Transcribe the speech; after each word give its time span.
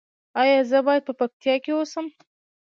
ایا 0.41 0.59
زه 0.69 0.77
باید 0.87 1.03
په 1.07 1.13
پکتیا 1.19 1.55
کې 1.63 1.71
اوسم؟ 1.75 2.05